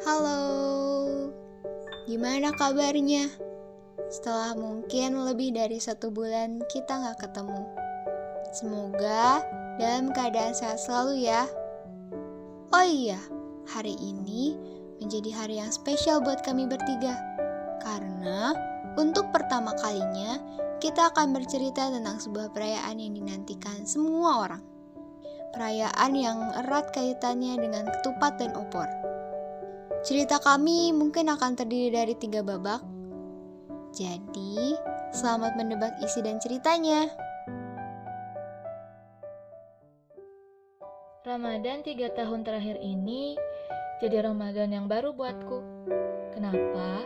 Halo, 0.00 1.28
gimana 2.08 2.56
kabarnya? 2.56 3.28
Setelah 4.08 4.56
mungkin 4.56 5.28
lebih 5.28 5.52
dari 5.52 5.76
satu 5.76 6.08
bulan 6.08 6.64
kita 6.72 7.04
nggak 7.04 7.20
ketemu. 7.20 7.68
Semoga 8.56 9.44
dalam 9.76 10.08
keadaan 10.16 10.56
sehat 10.56 10.80
selalu 10.80 11.28
ya. 11.28 11.44
Oh 12.72 12.80
iya, 12.80 13.20
hari 13.68 13.92
ini 14.00 14.56
menjadi 15.04 15.36
hari 15.36 15.60
yang 15.60 15.68
spesial 15.68 16.24
buat 16.24 16.40
kami 16.48 16.64
bertiga. 16.64 17.20
Karena 17.84 18.56
untuk 18.96 19.28
pertama 19.36 19.76
kalinya 19.84 20.40
kita 20.80 21.12
akan 21.12 21.36
bercerita 21.36 21.92
tentang 21.92 22.16
sebuah 22.16 22.56
perayaan 22.56 22.96
yang 22.96 23.20
dinantikan 23.20 23.84
semua 23.84 24.48
orang. 24.48 24.64
Perayaan 25.52 26.12
yang 26.16 26.40
erat 26.64 26.88
kaitannya 26.96 27.60
dengan 27.60 27.84
ketupat 27.84 28.40
dan 28.40 28.56
opor. 28.56 28.99
Cerita 30.00 30.40
kami 30.40 30.96
mungkin 30.96 31.28
akan 31.28 31.60
terdiri 31.60 31.92
dari 31.92 32.16
tiga 32.16 32.40
babak. 32.40 32.80
Jadi, 33.92 34.72
selamat 35.12 35.60
menebak 35.60 35.92
isi 36.00 36.24
dan 36.24 36.40
ceritanya. 36.40 37.04
Ramadan 41.20 41.84
tiga 41.84 42.08
tahun 42.16 42.48
terakhir 42.48 42.80
ini 42.80 43.36
jadi 44.00 44.24
Ramadan 44.24 44.72
yang 44.72 44.88
baru 44.88 45.12
buatku. 45.12 45.60
Kenapa? 46.32 47.04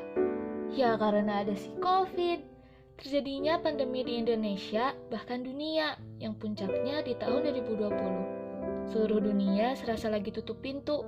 Ya 0.71 0.95
karena 0.95 1.43
ada 1.43 1.59
si 1.59 1.74
COVID. 1.83 2.55
Terjadinya 2.95 3.59
pandemi 3.59 4.07
di 4.07 4.23
Indonesia, 4.23 4.95
bahkan 5.11 5.43
dunia, 5.43 5.99
yang 6.23 6.38
puncaknya 6.38 7.02
di 7.02 7.19
tahun 7.19 7.43
2020. 7.59 8.87
Seluruh 8.95 9.19
dunia 9.19 9.74
serasa 9.74 10.07
lagi 10.07 10.30
tutup 10.30 10.63
pintu, 10.63 11.02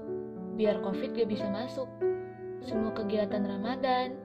biar 0.56 0.80
COVID 0.80 1.12
gak 1.12 1.28
bisa 1.28 1.46
masuk. 1.52 1.86
Semua 2.64 2.90
kegiatan 2.96 3.44
Ramadan, 3.44 4.16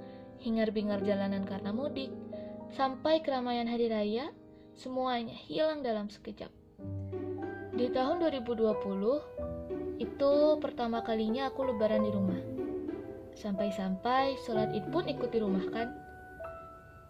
hingar-bingar 0.41 1.03
jalanan 1.05 1.45
karena 1.45 1.69
mudik, 1.75 2.09
sampai 2.73 3.21
keramaian 3.21 3.67
hari 3.67 3.91
raya, 3.91 4.31
semuanya 4.73 5.35
hilang 5.35 5.83
dalam 5.83 6.07
sekejap. 6.09 6.49
Di 7.75 7.87
tahun 7.91 8.23
2020, 8.23 10.01
itu 10.01 10.33
pertama 10.57 11.05
kalinya 11.05 11.51
aku 11.53 11.69
lebaran 11.69 12.01
di 12.07 12.11
rumah. 12.11 12.41
Sampai-sampai 13.37 14.35
sholat 14.43 14.73
id 14.73 14.89
pun 14.89 15.05
ikut 15.07 15.29
di 15.29 15.39
rumah 15.39 15.63
kan? 15.69 15.93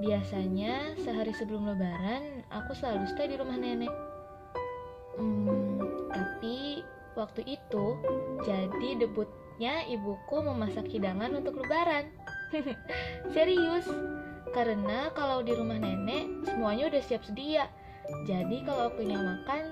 Biasanya 0.02 0.98
sehari 0.98 1.32
sebelum 1.38 1.70
lebaran, 1.70 2.44
aku 2.50 2.74
selalu 2.74 3.06
stay 3.14 3.30
di 3.30 3.38
rumah 3.38 3.58
nenek. 3.58 3.94
Hmm, 5.18 5.78
tapi 6.10 6.61
waktu 7.16 7.60
itu 7.60 7.86
jadi 8.48 8.90
debutnya 9.02 9.86
ibuku 9.88 10.38
memasak 10.42 10.88
hidangan 10.88 11.36
untuk 11.38 11.60
lebaran. 11.62 12.10
Serius, 13.36 13.88
karena 14.52 15.08
kalau 15.16 15.40
di 15.40 15.56
rumah 15.56 15.80
nenek 15.80 16.48
semuanya 16.48 16.92
udah 16.92 17.02
siap 17.04 17.24
sedia. 17.24 17.72
Jadi 18.28 18.68
kalau 18.68 18.92
waktunya 18.92 19.16
makan, 19.16 19.72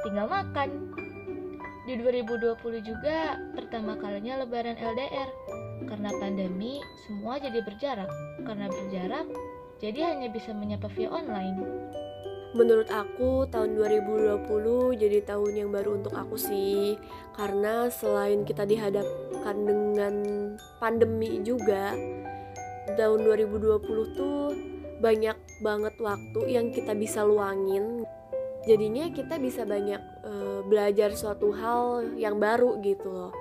tinggal 0.00 0.26
makan. 0.28 0.68
Di 1.86 1.94
2020 2.02 2.58
juga 2.82 3.38
pertama 3.54 3.94
kalinya 4.00 4.42
lebaran 4.42 4.80
LDR. 4.80 5.30
Karena 5.86 6.10
pandemi, 6.18 6.80
semua 7.06 7.36
jadi 7.38 7.60
berjarak. 7.62 8.10
Karena 8.42 8.66
berjarak, 8.72 9.26
jadi 9.78 10.16
hanya 10.16 10.32
bisa 10.32 10.56
menyapa 10.56 10.88
via 10.96 11.12
online. 11.12 11.60
Menurut 12.54 12.86
aku, 12.92 13.50
tahun 13.50 13.74
2020 13.74 14.94
jadi 14.94 15.18
tahun 15.26 15.52
yang 15.56 15.70
baru 15.74 15.98
untuk 15.98 16.14
aku 16.14 16.38
sih. 16.38 16.94
Karena 17.34 17.90
selain 17.90 18.46
kita 18.46 18.62
dihadapkan 18.62 19.56
dengan 19.66 20.14
pandemi 20.78 21.42
juga, 21.42 21.96
tahun 22.94 23.26
2020 23.26 24.14
tuh 24.14 24.54
banyak 25.02 25.36
banget 25.60 25.94
waktu 25.98 26.40
yang 26.46 26.70
kita 26.70 26.94
bisa 26.94 27.26
luangin. 27.26 28.06
Jadinya 28.66 29.10
kita 29.10 29.38
bisa 29.38 29.62
banyak 29.62 30.02
uh, 30.26 30.60
belajar 30.66 31.14
suatu 31.14 31.50
hal 31.54 32.14
yang 32.18 32.38
baru 32.38 32.78
gitu 32.82 33.10
loh. 33.10 33.32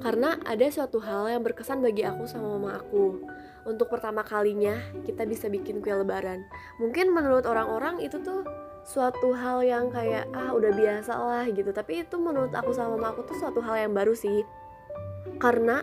Karena 0.00 0.36
ada 0.44 0.68
suatu 0.68 1.00
hal 1.00 1.32
yang 1.32 1.40
berkesan 1.40 1.80
bagi 1.80 2.04
aku 2.04 2.28
sama 2.28 2.60
mama 2.60 2.76
aku 2.76 3.24
untuk 3.64 3.88
pertama 3.88 4.20
kalinya 4.20 4.76
kita 5.08 5.24
bisa 5.24 5.48
bikin 5.48 5.80
kue 5.80 5.92
lebaran. 5.92 6.44
Mungkin 6.80 7.12
menurut 7.12 7.48
orang-orang 7.48 8.00
itu 8.04 8.20
tuh 8.20 8.44
suatu 8.84 9.32
hal 9.32 9.64
yang 9.64 9.88
kayak 9.88 10.28
ah 10.36 10.52
udah 10.52 10.72
biasa 10.76 11.12
lah 11.16 11.44
gitu. 11.48 11.72
Tapi 11.72 12.04
itu 12.04 12.16
menurut 12.20 12.52
aku 12.52 12.76
sama 12.76 13.00
mama 13.00 13.16
aku 13.16 13.24
tuh 13.24 13.36
suatu 13.40 13.64
hal 13.64 13.88
yang 13.88 13.92
baru 13.96 14.12
sih. 14.12 14.44
Karena 15.40 15.80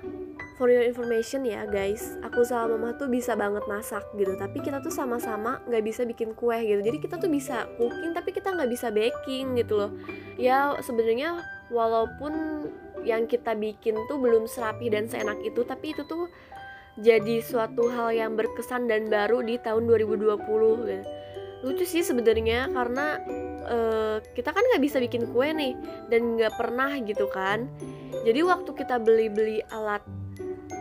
for 0.62 0.70
your 0.70 0.86
information 0.86 1.42
ya 1.42 1.66
guys, 1.66 2.14
aku 2.22 2.46
sama 2.46 2.78
mama 2.78 2.94
tuh 2.94 3.10
bisa 3.10 3.34
banget 3.34 3.66
masak 3.66 4.06
gitu. 4.14 4.38
Tapi 4.38 4.62
kita 4.62 4.78
tuh 4.86 4.94
sama-sama 4.94 5.58
nggak 5.66 5.84
bisa 5.84 6.06
bikin 6.06 6.38
kue 6.38 6.62
gitu. 6.62 6.86
Jadi 6.86 6.98
kita 7.02 7.18
tuh 7.18 7.34
bisa 7.34 7.66
cooking 7.82 8.14
tapi 8.14 8.30
kita 8.30 8.54
nggak 8.54 8.70
bisa 8.70 8.94
baking 8.94 9.58
gitu 9.58 9.82
loh. 9.82 9.92
Ya 10.38 10.78
sebenarnya 10.86 11.42
walaupun 11.74 12.34
yang 13.02 13.26
kita 13.26 13.58
bikin 13.58 13.98
tuh 14.06 14.22
belum 14.22 14.46
serapi 14.46 14.94
dan 14.94 15.10
seenak 15.10 15.42
itu, 15.42 15.66
tapi 15.66 15.98
itu 15.98 16.06
tuh 16.06 16.30
jadi 17.00 17.40
suatu 17.40 17.88
hal 17.88 18.12
yang 18.12 18.36
berkesan 18.36 18.92
dan 18.92 19.08
baru 19.08 19.40
di 19.40 19.56
tahun 19.62 19.88
2020 19.88 20.36
gitu. 20.92 21.08
lucu 21.62 21.86
sih 21.86 22.02
sebenarnya 22.02 22.74
karena 22.74 23.22
uh, 23.70 24.18
kita 24.34 24.50
kan 24.50 24.66
nggak 24.66 24.82
bisa 24.82 24.98
bikin 24.98 25.30
kue 25.30 25.54
nih 25.54 25.78
dan 26.10 26.34
nggak 26.34 26.58
pernah 26.58 26.90
gitu 27.06 27.30
kan. 27.30 27.70
Jadi 28.26 28.42
waktu 28.42 28.74
kita 28.74 28.98
beli-beli 28.98 29.62
alat 29.70 30.02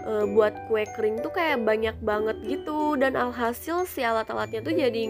uh, 0.08 0.24
buat 0.32 0.56
kue 0.72 0.88
kering 0.96 1.20
tuh 1.20 1.36
kayak 1.36 1.60
banyak 1.68 1.92
banget 2.00 2.40
gitu 2.48 2.96
dan 2.96 3.12
alhasil 3.12 3.84
si 3.84 4.00
alat-alatnya 4.00 4.64
tuh 4.64 4.72
jadi 4.72 5.02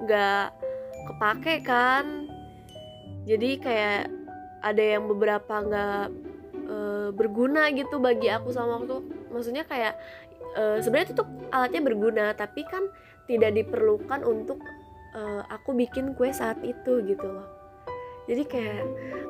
nggak 0.00 0.46
kepake 1.12 1.60
kan. 1.60 2.32
Jadi 3.28 3.60
kayak 3.60 4.08
ada 4.64 4.80
yang 4.96 5.04
beberapa 5.12 5.60
nggak 5.60 6.06
uh, 6.72 7.08
berguna 7.12 7.68
gitu 7.68 8.00
bagi 8.00 8.32
aku 8.32 8.48
sama 8.48 8.80
waktu 8.80 9.19
maksudnya 9.30 9.64
kayak 9.64 9.94
uh, 10.58 10.78
sebenarnya 10.82 11.14
itu 11.14 11.24
alatnya 11.54 11.82
berguna 11.82 12.26
tapi 12.34 12.66
kan 12.66 12.86
tidak 13.30 13.54
diperlukan 13.54 14.26
untuk 14.26 14.58
uh, 15.14 15.42
aku 15.50 15.74
bikin 15.74 16.18
kue 16.18 16.34
saat 16.34 16.58
itu 16.66 17.02
gitu 17.06 17.26
loh. 17.26 17.46
Jadi 18.26 18.46
kayak 18.46 18.82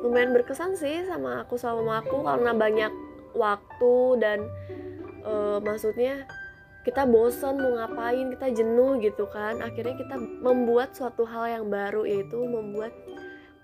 lumayan 0.04 0.36
berkesan 0.36 0.76
sih 0.76 1.04
sama 1.08 1.44
aku 1.44 1.56
sama 1.56 2.04
aku 2.04 2.24
karena 2.24 2.52
banyak 2.52 2.92
waktu 3.32 3.94
dan 4.20 4.44
uh, 5.24 5.56
maksudnya 5.60 6.28
kita 6.80 7.04
bosen 7.04 7.60
mau 7.60 7.76
ngapain 7.76 8.32
kita 8.36 8.48
jenuh 8.56 9.00
gitu 9.00 9.28
kan. 9.28 9.60
Akhirnya 9.60 9.96
kita 9.96 10.16
membuat 10.16 10.96
suatu 10.96 11.28
hal 11.28 11.60
yang 11.60 11.66
baru 11.68 12.04
yaitu 12.08 12.40
membuat 12.40 12.92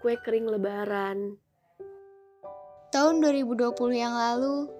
kue 0.00 0.16
kering 0.20 0.48
lebaran. 0.48 1.41
Tahun 2.92 3.14
2020 3.20 3.76
yang 3.92 4.14
lalu 4.14 4.75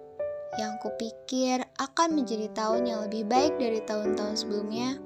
yang 0.56 0.81
kupikir 0.81 1.61
akan 1.77 2.17
menjadi 2.17 2.49
tahun 2.56 2.89
yang 2.89 3.00
lebih 3.05 3.28
baik 3.28 3.61
dari 3.61 3.84
tahun-tahun 3.84 4.34
sebelumnya, 4.41 4.97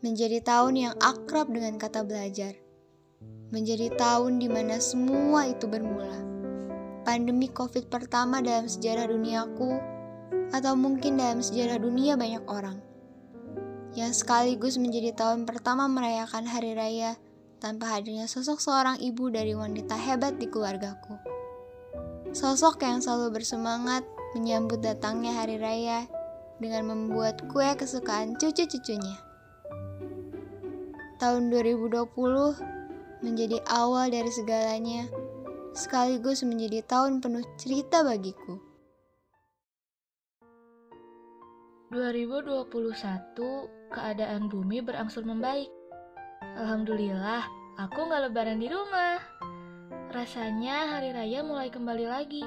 menjadi 0.00 0.38
tahun 0.40 0.74
yang 0.78 0.94
akrab 1.02 1.50
dengan 1.50 1.76
kata 1.76 2.06
belajar, 2.06 2.54
menjadi 3.50 3.90
tahun 3.98 4.38
di 4.38 4.46
mana 4.46 4.78
semua 4.78 5.50
itu 5.50 5.66
bermula. 5.66 6.22
Pandemi 7.02 7.50
COVID 7.50 7.90
pertama 7.90 8.38
dalam 8.38 8.70
sejarah 8.70 9.10
duniaku, 9.10 9.70
atau 10.54 10.74
mungkin 10.78 11.18
dalam 11.18 11.42
sejarah 11.42 11.78
dunia 11.82 12.14
banyak 12.14 12.44
orang, 12.46 12.78
yang 13.94 14.14
sekaligus 14.14 14.78
menjadi 14.78 15.14
tahun 15.14 15.46
pertama 15.46 15.90
merayakan 15.90 16.46
hari 16.46 16.78
raya 16.78 17.18
tanpa 17.58 17.98
hadirnya 17.98 18.30
sosok 18.30 18.62
seorang 18.62 18.96
ibu 19.02 19.28
dari 19.28 19.52
wanita 19.52 19.98
hebat 19.98 20.38
di 20.38 20.46
keluargaku. 20.48 21.29
Sosok 22.30 22.86
yang 22.86 23.02
selalu 23.02 23.42
bersemangat 23.42 24.06
menyambut 24.38 24.78
datangnya 24.78 25.34
hari 25.34 25.58
raya 25.58 26.06
dengan 26.62 26.86
membuat 26.86 27.42
kue 27.50 27.66
kesukaan 27.74 28.38
cucu-cucunya. 28.38 29.18
Tahun 31.18 31.50
2020 31.50 31.90
menjadi 33.26 33.58
awal 33.66 34.14
dari 34.14 34.30
segalanya, 34.30 35.10
sekaligus 35.74 36.46
menjadi 36.46 36.86
tahun 36.86 37.18
penuh 37.18 37.42
cerita 37.58 38.06
bagiku. 38.06 38.62
2021 41.90 42.70
keadaan 43.90 44.46
bumi 44.46 44.78
berangsur 44.78 45.26
membaik. 45.26 45.66
Alhamdulillah, 46.54 47.42
aku 47.74 47.98
nggak 48.06 48.30
lebaran 48.30 48.62
di 48.62 48.70
rumah. 48.70 49.18
Rasanya 50.10 50.98
hari 50.98 51.14
raya 51.14 51.38
mulai 51.46 51.70
kembali 51.70 52.10
lagi. 52.10 52.42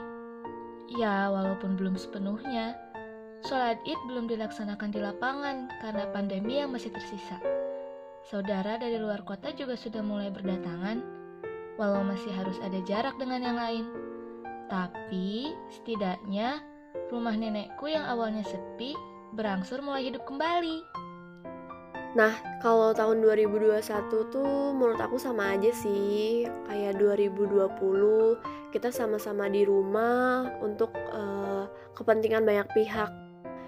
Ya, 1.00 1.31
walaupun 1.31 1.80
belum 1.80 1.95
sepenuhnya, 1.95 2.75
sholat 3.48 3.80
id 3.88 3.95
belum 4.12 4.27
dilaksanakan 4.27 4.92
di 4.92 5.00
lapangan 5.00 5.71
karena 5.80 6.04
pandemi 6.12 6.60
yang 6.60 6.75
masih 6.75 6.92
tersisa. 6.92 7.39
Saudara 8.27 8.75
dari 8.75 9.00
luar 9.00 9.24
kota 9.24 9.56
juga 9.56 9.80
sudah 9.80 10.04
mulai 10.04 10.27
berdatangan, 10.27 11.00
walau 11.80 12.04
masih 12.04 12.36
harus 12.36 12.60
ada 12.60 12.83
jarak 12.83 13.15
dengan 13.15 13.39
yang 13.39 13.56
lain. 13.56 13.86
Tapi 14.68 15.56
setidaknya 15.71 16.59
rumah 17.16 17.39
nenekku 17.39 17.88
yang 17.88 18.04
awalnya 18.04 18.44
sepi 18.44 18.92
berangsur 19.39 19.80
mulai 19.80 20.12
hidup 20.12 20.27
kembali. 20.27 20.93
Nah, 22.13 22.38
kalau 22.62 22.94
tahun 22.94 23.25
2021 23.25 24.30
tuh 24.30 24.69
menurut 24.77 25.01
aku 25.01 25.18
sama 25.18 25.57
aja 25.57 25.74
sih. 25.74 26.45
Kayak 26.69 27.01
2020 27.01 28.69
kita 28.69 28.94
sama-sama 28.94 29.50
di 29.50 29.65
rumah 29.65 30.45
untuk 30.62 30.94
uh, 30.94 31.65
kepentingan 31.98 32.45
banyak 32.45 32.69
pihak. 32.77 33.10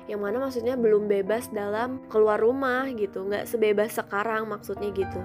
Yang 0.05 0.21
mana 0.21 0.37
maksudnya 0.37 0.77
belum 0.77 1.09
bebas 1.09 1.49
dalam 1.49 2.05
keluar 2.13 2.37
rumah 2.37 2.85
gitu, 2.93 3.25
nggak 3.25 3.49
sebebas 3.49 3.97
sekarang 3.97 4.45
maksudnya 4.45 4.93
gitu. 4.93 5.21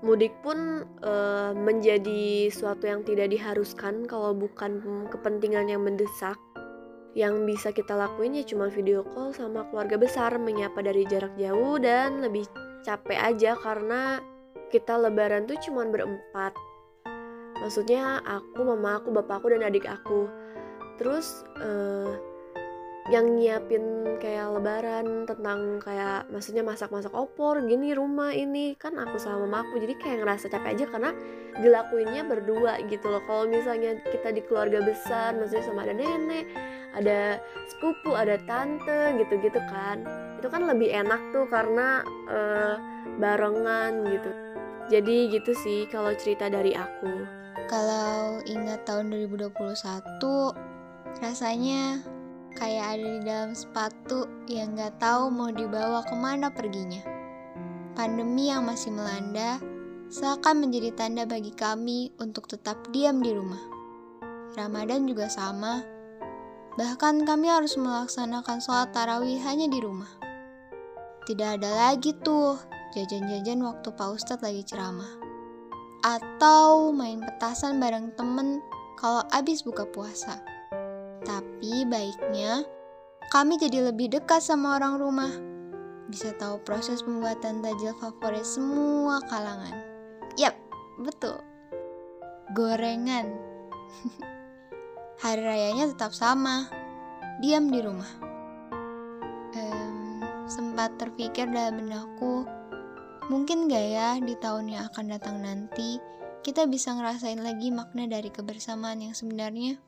Mudik 0.00 0.32
pun 0.40 0.88
uh, 1.04 1.52
menjadi 1.52 2.48
suatu 2.48 2.88
yang 2.88 3.04
tidak 3.04 3.32
diharuskan 3.32 4.08
kalau 4.08 4.32
bukan 4.32 4.80
kepentingan 5.12 5.68
yang 5.68 5.84
mendesak 5.84 6.40
yang 7.14 7.46
bisa 7.46 7.70
kita 7.70 7.94
lakuin 7.94 8.34
ya 8.34 8.42
cuma 8.42 8.66
video 8.66 9.06
call 9.14 9.30
sama 9.30 9.62
keluarga 9.70 9.94
besar 9.94 10.34
menyapa 10.34 10.82
dari 10.82 11.06
jarak 11.06 11.30
jauh 11.38 11.78
dan 11.78 12.26
lebih 12.26 12.42
capek 12.82 13.18
aja 13.22 13.54
karena 13.54 14.18
kita 14.74 14.98
lebaran 14.98 15.46
tuh 15.46 15.54
cuma 15.62 15.86
berempat. 15.86 16.50
Maksudnya 17.62 18.18
aku 18.26 18.66
mama 18.66 18.98
aku 18.98 19.14
bapak 19.14 19.38
aku 19.38 19.54
dan 19.54 19.62
adik 19.62 19.86
aku. 19.86 20.26
Terus 20.98 21.46
uh, 21.62 22.18
yang 23.12 23.38
nyiapin 23.38 24.16
kayak 24.18 24.50
lebaran 24.58 25.28
tentang 25.30 25.78
kayak 25.78 26.26
maksudnya 26.32 26.64
masak-masak 26.66 27.12
opor 27.12 27.60
gini 27.62 27.92
rumah 27.92 28.32
ini 28.34 28.74
kan 28.74 28.98
aku 28.98 29.22
sama 29.22 29.46
mama 29.46 29.62
aku. 29.62 29.78
Jadi 29.78 29.94
kayak 30.02 30.26
ngerasa 30.26 30.50
capek 30.50 30.74
aja 30.74 30.84
karena 30.90 31.10
dilakuinnya 31.62 32.26
berdua 32.26 32.82
gitu 32.90 33.06
loh. 33.06 33.22
Kalau 33.30 33.46
misalnya 33.46 34.02
kita 34.10 34.34
di 34.34 34.42
keluarga 34.42 34.82
besar 34.82 35.38
maksudnya 35.38 35.62
sama 35.62 35.86
ada 35.86 35.94
nenek 35.94 36.50
ada 36.94 37.42
sepupu 37.66 38.14
ada 38.14 38.38
tante 38.46 39.18
gitu-gitu 39.18 39.60
kan 39.70 40.02
itu 40.38 40.46
kan 40.46 40.66
lebih 40.66 40.90
enak 40.90 41.20
tuh 41.34 41.46
karena 41.50 42.02
uh, 42.30 42.78
barengan 43.18 44.06
gitu 44.08 44.30
jadi 44.88 45.16
gitu 45.32 45.52
sih 45.56 45.88
kalau 45.90 46.14
cerita 46.14 46.46
dari 46.46 46.76
aku 46.76 47.26
kalau 47.66 48.44
ingat 48.44 48.84
tahun 48.84 49.10
2021 49.10 49.50
rasanya 51.22 52.02
kayak 52.54 52.98
ada 52.98 53.06
di 53.18 53.20
dalam 53.26 53.52
sepatu 53.52 54.30
yang 54.46 54.78
gak 54.78 54.98
tahu 55.02 55.30
mau 55.30 55.50
dibawa 55.50 56.06
ke 56.06 56.14
mana 56.14 56.50
perginya. 56.50 57.02
Pandemi 57.94 58.50
yang 58.50 58.66
masih 58.66 58.90
melanda 58.94 59.58
seakan 60.10 60.66
menjadi 60.66 60.94
tanda 60.94 61.26
bagi 61.26 61.50
kami 61.54 62.14
untuk 62.22 62.46
tetap 62.46 62.78
diam 62.94 63.22
di 63.22 63.34
rumah. 63.34 63.62
Ramadan 64.54 65.06
juga 65.10 65.26
sama, 65.26 65.82
bahkan 66.74 67.22
kami 67.22 67.46
harus 67.50 67.78
melaksanakan 67.78 68.58
sholat 68.58 68.90
tarawih 68.90 69.38
hanya 69.42 69.70
di 69.70 69.78
rumah. 69.78 70.10
Tidak 71.24 71.56
ada 71.60 71.70
lagi 71.88 72.12
tuh 72.20 72.58
jajan-jajan 72.92 73.64
waktu 73.64 73.88
Pak 73.94 74.08
Ustadz 74.12 74.44
lagi 74.44 74.62
ceramah. 74.66 75.08
Atau 76.04 76.92
main 76.92 77.24
petasan 77.24 77.80
bareng 77.80 78.12
temen 78.12 78.60
kalau 79.00 79.24
abis 79.32 79.64
buka 79.64 79.88
puasa. 79.88 80.44
Tapi 81.24 81.88
baiknya, 81.88 82.60
kami 83.32 83.56
jadi 83.56 83.88
lebih 83.88 84.12
dekat 84.12 84.44
sama 84.44 84.76
orang 84.76 85.00
rumah. 85.00 85.32
Bisa 86.12 86.36
tahu 86.36 86.60
proses 86.60 87.00
pembuatan 87.00 87.64
tajil 87.64 87.96
favorit 87.96 88.44
semua 88.44 89.24
kalangan. 89.24 89.80
Yap, 90.36 90.52
betul. 91.00 91.40
Gorengan. 92.52 93.32
Hari 95.22 95.42
rayanya 95.42 95.92
tetap 95.92 96.10
sama. 96.16 96.66
Diam 97.38 97.70
di 97.70 97.78
rumah. 97.82 98.10
Um, 99.54 100.22
sempat 100.50 100.98
terpikir 100.98 101.46
dalam 101.50 101.82
benakku, 101.84 102.42
mungkin 103.30 103.70
gak 103.70 103.86
ya 103.86 104.08
di 104.18 104.34
tahun 104.38 104.74
yang 104.74 104.90
akan 104.90 105.14
datang 105.14 105.42
nanti 105.42 106.02
kita 106.42 106.66
bisa 106.66 106.94
ngerasain 106.94 107.38
lagi 107.38 107.70
makna 107.70 108.10
dari 108.10 108.30
kebersamaan 108.30 109.00
yang 109.02 109.14
sebenarnya? 109.14 109.78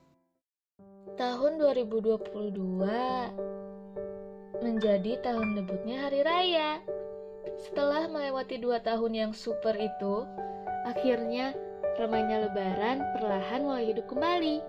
tahun 1.17 1.57
2022 1.57 2.53
menjadi 4.61 5.11
tahun 5.25 5.57
debutnya 5.57 6.05
Hari 6.05 6.21
Raya. 6.21 6.77
Setelah 7.57 8.05
melewati 8.05 8.61
dua 8.61 8.77
tahun 8.85 9.17
yang 9.17 9.31
super 9.33 9.73
itu, 9.73 10.29
akhirnya 10.85 11.57
ramainya 11.97 12.45
lebaran 12.45 13.01
perlahan 13.17 13.65
mulai 13.65 13.89
hidup 13.89 14.05
kembali. 14.05 14.61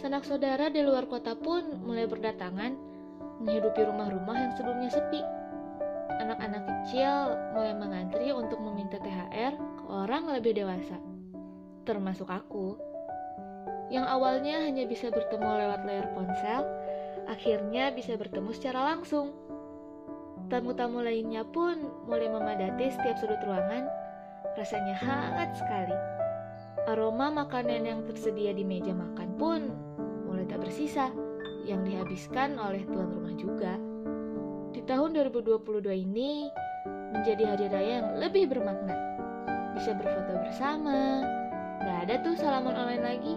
Sanak 0.00 0.24
saudara 0.24 0.72
di 0.72 0.80
luar 0.80 1.04
kota 1.10 1.36
pun 1.36 1.82
mulai 1.84 2.08
berdatangan 2.08 2.72
menghidupi 3.42 3.82
rumah-rumah 3.82 4.36
yang 4.38 4.52
sebelumnya 4.54 4.90
sepi. 4.94 5.20
Anak-anak 6.22 6.62
kecil 6.64 7.34
mulai 7.56 7.74
mengantri 7.74 8.30
untuk 8.30 8.62
meminta 8.62 8.96
THR 9.02 9.52
ke 9.58 9.84
orang 9.90 10.30
lebih 10.30 10.54
dewasa, 10.54 10.96
termasuk 11.82 12.30
aku 12.30 12.78
yang 13.92 14.08
awalnya 14.08 14.64
hanya 14.64 14.88
bisa 14.88 15.12
bertemu 15.12 15.44
lewat 15.44 15.84
layar 15.84 16.08
ponsel, 16.16 16.64
akhirnya 17.28 17.92
bisa 17.92 18.16
bertemu 18.16 18.48
secara 18.56 18.96
langsung. 18.96 19.36
Tamu-tamu 20.48 21.04
lainnya 21.04 21.44
pun 21.44 21.76
mulai 22.08 22.32
memadati 22.32 22.88
setiap 22.88 23.20
sudut 23.20 23.40
ruangan, 23.44 23.84
rasanya 24.56 24.96
hangat 24.96 25.60
sekali. 25.60 25.96
Aroma 26.88 27.28
makanan 27.30 27.84
yang 27.84 28.00
tersedia 28.08 28.56
di 28.56 28.64
meja 28.64 28.96
makan 28.96 29.28
pun 29.36 29.60
tak 30.52 30.60
bersisa, 30.68 31.08
yang 31.64 31.80
dihabiskan 31.80 32.60
oleh 32.60 32.84
tuan 32.84 33.08
rumah 33.08 33.32
juga. 33.40 33.80
Di 34.76 34.84
tahun 34.84 35.16
2022 35.16 36.04
ini 36.04 36.52
menjadi 37.16 37.56
hari 37.56 37.66
raya 37.72 37.92
yang 38.04 38.08
lebih 38.20 38.52
bermakna. 38.52 38.92
Bisa 39.72 39.96
berfoto 39.96 40.36
bersama, 40.44 41.24
gak 41.80 41.98
ada 42.04 42.14
tuh 42.20 42.36
salaman 42.36 42.76
online 42.76 43.04
lagi, 43.04 43.34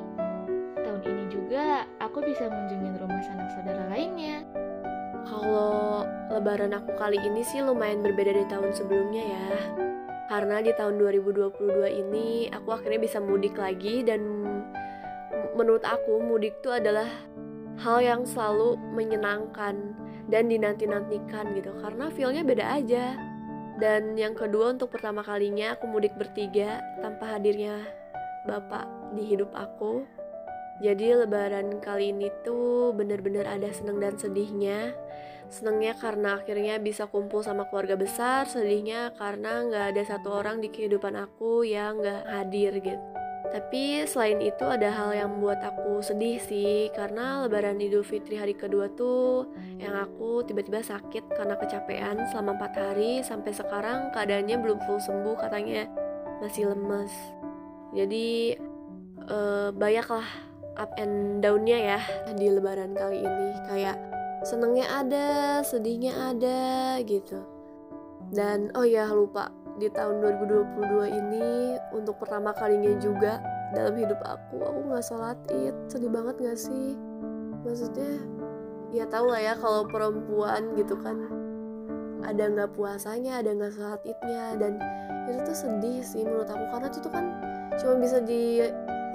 ini 1.05 1.25
juga 1.29 1.85
aku 2.01 2.21
bisa 2.25 2.49
mengunjungi 2.49 2.97
rumah 2.97 3.21
sanak 3.21 3.49
saudara 3.53 3.83
lainnya. 3.93 4.41
Kalau 5.25 6.05
lebaran 6.29 6.73
aku 6.77 6.93
kali 6.97 7.17
ini 7.17 7.41
sih 7.41 7.61
lumayan 7.65 8.05
berbeda 8.05 8.33
dari 8.33 8.45
tahun 8.49 8.73
sebelumnya 8.73 9.23
ya. 9.25 9.49
Karena 10.25 10.61
di 10.61 10.73
tahun 10.73 10.97
2022 10.97 12.01
ini 12.05 12.49
aku 12.49 12.73
akhirnya 12.73 13.01
bisa 13.01 13.21
mudik 13.21 13.57
lagi 13.57 14.01
dan 14.01 14.21
menurut 15.55 15.81
aku 15.87 16.19
mudik 16.19 16.59
itu 16.59 16.69
adalah 16.69 17.07
hal 17.79 18.03
yang 18.03 18.21
selalu 18.27 18.75
menyenangkan 18.91 19.95
dan 20.27 20.51
dinanti-nantikan 20.51 21.55
gitu 21.55 21.71
karena 21.79 22.11
feelnya 22.11 22.43
beda 22.43 22.65
aja 22.75 23.15
dan 23.79 24.15
yang 24.15 24.35
kedua 24.35 24.75
untuk 24.75 24.91
pertama 24.91 25.23
kalinya 25.23 25.75
aku 25.75 25.87
mudik 25.87 26.15
bertiga 26.19 26.83
tanpa 26.99 27.35
hadirnya 27.35 27.83
bapak 28.47 28.87
di 29.15 29.23
hidup 29.25 29.51
aku 29.55 30.03
jadi 30.83 31.23
lebaran 31.23 31.79
kali 31.79 32.11
ini 32.11 32.27
tuh 32.43 32.91
bener-bener 32.91 33.47
ada 33.47 33.71
seneng 33.71 34.03
dan 34.03 34.19
sedihnya. 34.19 34.91
Senengnya 35.47 35.95
karena 35.95 36.35
akhirnya 36.41 36.81
bisa 36.83 37.07
kumpul 37.07 37.39
sama 37.45 37.63
keluarga 37.71 37.95
besar, 37.95 38.43
sedihnya 38.43 39.15
karena 39.15 39.63
nggak 39.63 39.85
ada 39.95 40.03
satu 40.03 40.35
orang 40.35 40.59
di 40.59 40.67
kehidupan 40.67 41.15
aku 41.15 41.63
yang 41.63 42.03
nggak 42.03 42.27
hadir 42.27 42.75
gitu. 42.83 43.14
Tapi 43.51 44.05
selain 44.09 44.41
itu 44.41 44.65
ada 44.65 44.89
hal 44.89 45.11
yang 45.13 45.29
membuat 45.37 45.61
aku 45.61 46.01
sedih 46.01 46.41
sih 46.41 46.89
Karena 46.93 47.45
lebaran 47.45 47.79
idul 47.81 48.05
fitri 48.05 48.37
hari 48.39 48.57
kedua 48.57 48.89
tuh 48.93 49.49
Yang 49.77 50.09
aku 50.09 50.29
tiba-tiba 50.47 50.81
sakit 50.81 51.33
karena 51.33 51.55
kecapean 51.59 52.25
selama 52.31 52.57
4 52.61 52.75
hari 52.77 53.11
Sampai 53.21 53.51
sekarang 53.53 54.13
keadaannya 54.15 54.57
belum 54.59 54.79
full 54.85 54.99
sembuh 54.99 55.35
katanya 55.39 55.87
Masih 56.43 56.71
lemes. 56.71 57.13
Jadi 57.95 58.59
uh, 59.31 59.71
banyak 59.71 60.07
lah 60.11 60.27
up 60.75 60.91
and 60.99 61.39
downnya 61.39 61.95
ya 61.95 62.01
di 62.35 62.51
lebaran 62.51 62.91
kali 62.91 63.23
ini. 63.23 63.49
Kayak 63.71 63.97
senengnya 64.43 64.85
ada 64.99 65.27
sedihnya 65.63 66.35
ada 66.35 66.59
gitu. 67.07 67.39
Dan 68.35 68.75
oh 68.75 68.83
ya 68.83 69.07
lupa 69.07 69.47
di 69.75 69.91
tahun 69.91 70.23
2022 70.23 71.19
ini 71.19 71.75
untuk 71.91 72.15
pertama 72.15 72.55
kalinya 72.55 72.95
juga 73.03 73.43
dalam 73.75 73.99
hidup 73.99 74.19
aku 74.23 74.63
aku 74.63 74.79
nggak 74.87 75.03
sholat 75.03 75.37
id. 75.51 75.75
Sedih 75.91 76.11
banget 76.11 76.35
gak 76.39 76.59
sih? 76.59 76.95
Maksudnya 77.67 78.23
ya 78.95 79.03
tau 79.11 79.27
lah 79.27 79.41
ya 79.43 79.53
kalau 79.59 79.83
perempuan 79.83 80.71
gitu 80.79 80.95
kan 80.95 81.27
ada 82.23 82.47
nggak 82.47 82.71
puasanya 82.73 83.43
ada 83.43 83.51
nggak 83.51 83.75
sholat 83.75 84.01
idnya 84.07 84.55
dan 84.55 84.79
itu 85.27 85.43
tuh 85.43 85.57
sedih 85.57 85.99
sih 85.99 86.23
menurut 86.23 86.47
aku. 86.47 86.63
Karena 86.71 86.87
itu 86.87 86.99
tuh 87.03 87.11
kan 87.11 87.25
cuma 87.75 87.93
bisa 87.99 88.23
di 88.23 88.63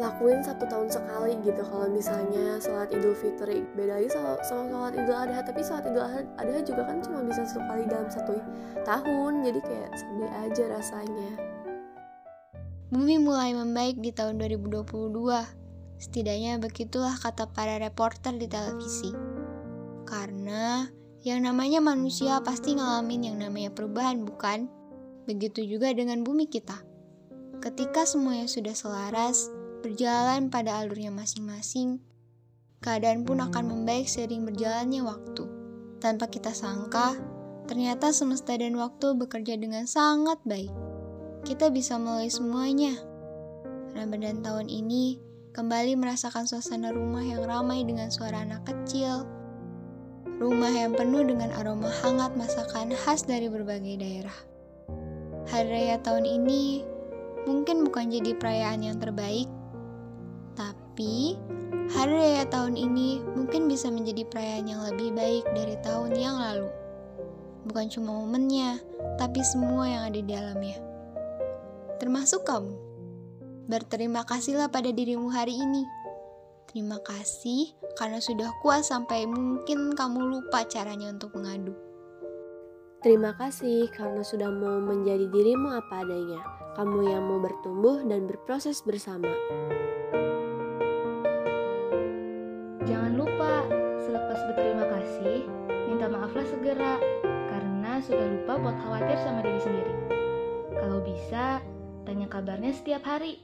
lakuin 0.01 0.41
satu 0.41 0.65
tahun 0.65 0.89
sekali 0.89 1.37
gitu 1.45 1.63
kalau 1.69 1.87
misalnya 1.93 2.57
sholat 2.57 2.89
idul 2.91 3.13
fitri 3.13 3.63
beda 3.77 4.01
lagi 4.01 4.09
sama, 4.09 4.41
sholat 4.43 4.97
idul 4.97 5.17
adha 5.17 5.45
tapi 5.45 5.61
sholat 5.61 5.85
idul 5.87 6.05
adha 6.41 6.59
juga 6.65 6.83
kan 6.89 7.05
cuma 7.05 7.21
bisa 7.23 7.45
sekali 7.45 7.85
dalam 7.85 8.09
satu 8.09 8.41
tahun 8.89 9.33
jadi 9.45 9.61
kayak 9.61 9.91
sedih 9.95 10.31
aja 10.49 10.65
rasanya 10.73 11.31
Bumi 12.91 13.23
mulai 13.23 13.55
membaik 13.55 14.03
di 14.03 14.11
tahun 14.11 14.43
2022 14.43 15.61
Setidaknya 16.01 16.57
begitulah 16.57 17.13
kata 17.21 17.53
para 17.53 17.77
reporter 17.77 18.33
di 18.33 18.49
televisi. 18.49 19.13
Karena 20.09 20.89
yang 21.21 21.45
namanya 21.45 21.85
manusia 21.85 22.41
pasti 22.41 22.73
ngalamin 22.73 23.29
yang 23.29 23.37
namanya 23.37 23.69
perubahan, 23.69 24.25
bukan? 24.25 24.65
Begitu 25.29 25.77
juga 25.77 25.93
dengan 25.93 26.25
bumi 26.25 26.49
kita. 26.49 26.81
Ketika 27.61 28.09
semuanya 28.09 28.49
sudah 28.49 28.73
selaras, 28.73 29.53
berjalan 29.81 30.53
pada 30.53 30.81
alurnya 30.81 31.11
masing-masing, 31.11 32.01
keadaan 32.81 33.25
pun 33.29 33.41
akan 33.41 33.65
membaik 33.69 34.09
seiring 34.09 34.49
berjalannya 34.49 35.05
waktu. 35.05 35.45
Tanpa 36.01 36.33
kita 36.33 36.57
sangka, 36.57 37.17
ternyata 37.69 38.09
semesta 38.13 38.57
dan 38.57 38.77
waktu 38.81 39.13
bekerja 39.17 39.61
dengan 39.61 39.85
sangat 39.85 40.41
baik. 40.49 40.73
Kita 41.45 41.69
bisa 41.69 42.01
melalui 42.01 42.33
semuanya. 42.33 42.97
Ramadan 43.93 44.41
tahun 44.41 44.73
ini 44.73 45.21
kembali 45.53 45.99
merasakan 45.99 46.47
suasana 46.47 46.95
rumah 46.95 47.27
yang 47.27 47.45
ramai 47.45 47.85
dengan 47.85 48.09
suara 48.09 48.47
anak 48.47 48.65
kecil. 48.65 49.29
Rumah 50.41 50.73
yang 50.73 50.97
penuh 50.97 51.21
dengan 51.21 51.53
aroma 51.53 51.93
hangat 52.01 52.33
masakan 52.33 52.97
khas 52.97 53.29
dari 53.29 53.53
berbagai 53.53 54.01
daerah. 54.01 54.39
Hari 55.53 55.69
raya 55.69 55.97
tahun 56.01 56.25
ini 56.25 56.81
mungkin 57.45 57.85
bukan 57.85 58.09
jadi 58.09 58.33
perayaan 58.41 58.89
yang 58.89 58.97
terbaik, 58.97 59.51
tapi 60.61 61.41
hari 61.97 62.13
raya 62.13 62.45
tahun 62.53 62.77
ini 62.77 63.25
mungkin 63.33 63.65
bisa 63.65 63.89
menjadi 63.89 64.29
perayaan 64.29 64.69
yang 64.69 64.85
lebih 64.93 65.17
baik 65.17 65.45
dari 65.57 65.81
tahun 65.81 66.13
yang 66.13 66.37
lalu. 66.37 66.69
Bukan 67.65 67.89
cuma 67.89 68.13
momennya, 68.21 68.77
tapi 69.17 69.41
semua 69.41 69.89
yang 69.89 70.03
ada 70.13 70.21
di 70.21 70.29
dalamnya. 70.29 70.77
Termasuk 71.97 72.45
kamu. 72.45 72.77
Berterima 73.73 74.29
kasihlah 74.29 74.69
pada 74.69 74.93
dirimu 74.93 75.33
hari 75.33 75.57
ini. 75.57 75.89
Terima 76.69 77.01
kasih 77.01 77.73
karena 77.97 78.21
sudah 78.21 78.53
kuat 78.61 78.85
sampai 78.85 79.25
mungkin 79.25 79.97
kamu 79.97 80.21
lupa 80.21 80.69
caranya 80.69 81.09
untuk 81.09 81.33
mengadu. 81.41 81.73
Terima 83.01 83.33
kasih 83.33 83.89
karena 83.97 84.21
sudah 84.21 84.53
mau 84.53 84.77
menjadi 84.77 85.25
dirimu 85.33 85.73
apa 85.73 86.05
adanya. 86.05 86.45
Kamu 86.77 87.09
yang 87.09 87.25
mau 87.25 87.41
bertumbuh 87.41 88.05
dan 88.05 88.29
berproses 88.29 88.85
bersama. 88.85 89.33
Segera 96.81 96.97
karena 97.53 97.93
sudah 98.01 98.27
lupa 98.33 98.53
buat 98.57 98.77
khawatir 98.81 99.19
sama 99.21 99.45
diri 99.45 99.61
sendiri. 99.61 99.95
Kalau 100.81 100.99
bisa, 101.05 101.61
tanya 102.09 102.25
kabarnya 102.33 102.73
setiap 102.73 103.05
hari. 103.05 103.37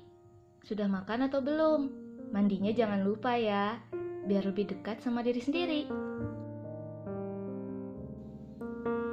Sudah 0.65 0.89
makan 0.89 1.29
atau 1.29 1.45
belum? 1.45 1.93
Mandinya 2.33 2.73
jangan 2.73 3.05
lupa 3.05 3.37
ya, 3.37 3.77
biar 4.25 4.49
lebih 4.49 4.73
dekat 4.73 5.05
sama 5.05 5.21
diri 5.21 5.45
sendiri. 5.45 5.83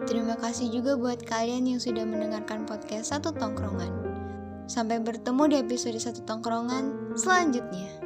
Terima 0.08 0.40
kasih 0.40 0.72
juga 0.72 0.96
buat 0.96 1.20
kalian 1.28 1.76
yang 1.76 1.80
sudah 1.84 2.08
mendengarkan 2.08 2.64
podcast 2.64 3.12
Satu 3.12 3.36
Tongkrongan. 3.36 3.92
Sampai 4.72 5.04
bertemu 5.04 5.52
di 5.52 5.56
episode 5.60 6.00
Satu 6.00 6.24
Tongkrongan 6.24 7.16
selanjutnya. 7.20 8.03